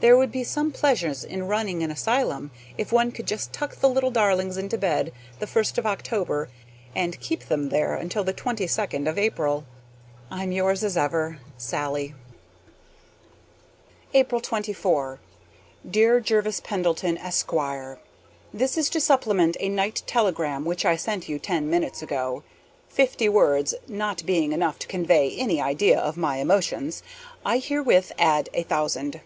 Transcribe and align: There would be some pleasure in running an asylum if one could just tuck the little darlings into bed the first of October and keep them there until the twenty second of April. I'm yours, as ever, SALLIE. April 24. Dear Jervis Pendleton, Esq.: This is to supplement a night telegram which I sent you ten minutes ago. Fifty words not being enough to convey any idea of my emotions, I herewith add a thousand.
There 0.00 0.18
would 0.18 0.32
be 0.32 0.44
some 0.44 0.70
pleasure 0.70 1.14
in 1.26 1.46
running 1.48 1.82
an 1.82 1.90
asylum 1.90 2.50
if 2.76 2.92
one 2.92 3.10
could 3.10 3.26
just 3.26 3.54
tuck 3.54 3.76
the 3.76 3.88
little 3.88 4.10
darlings 4.10 4.58
into 4.58 4.76
bed 4.76 5.14
the 5.38 5.46
first 5.46 5.78
of 5.78 5.86
October 5.86 6.50
and 6.94 7.18
keep 7.20 7.44
them 7.44 7.70
there 7.70 7.94
until 7.94 8.22
the 8.22 8.34
twenty 8.34 8.66
second 8.66 9.08
of 9.08 9.16
April. 9.16 9.64
I'm 10.30 10.52
yours, 10.52 10.84
as 10.84 10.98
ever, 10.98 11.38
SALLIE. 11.56 12.12
April 14.12 14.42
24. 14.42 15.20
Dear 15.90 16.20
Jervis 16.20 16.60
Pendleton, 16.60 17.16
Esq.: 17.16 17.50
This 18.52 18.76
is 18.76 18.90
to 18.90 19.00
supplement 19.00 19.56
a 19.58 19.70
night 19.70 20.02
telegram 20.06 20.66
which 20.66 20.84
I 20.84 20.96
sent 20.96 21.30
you 21.30 21.38
ten 21.38 21.70
minutes 21.70 22.02
ago. 22.02 22.42
Fifty 22.90 23.30
words 23.30 23.74
not 23.88 24.26
being 24.26 24.52
enough 24.52 24.78
to 24.80 24.86
convey 24.86 25.34
any 25.34 25.62
idea 25.62 25.98
of 25.98 26.18
my 26.18 26.36
emotions, 26.40 27.02
I 27.42 27.56
herewith 27.56 28.12
add 28.18 28.50
a 28.52 28.64
thousand. 28.64 29.22